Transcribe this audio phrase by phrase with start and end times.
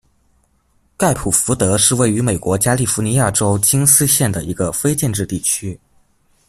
[0.97, 5.79] 盖普福德是位于美国加利福尼亚州金斯县的一个非建制地区。